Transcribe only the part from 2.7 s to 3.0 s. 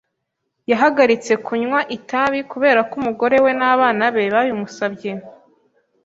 ko